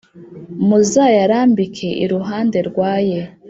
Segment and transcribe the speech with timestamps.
[0.67, 3.19] muzayarambike iruhande rw aye